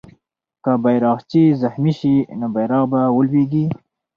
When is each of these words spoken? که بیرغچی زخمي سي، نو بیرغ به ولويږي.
که 0.63 0.71
بیرغچی 0.83 1.43
زخمي 1.61 1.93
سي، 1.99 2.15
نو 2.39 2.47
بیرغ 2.55 2.83
به 2.91 3.01
ولويږي. 3.15 3.65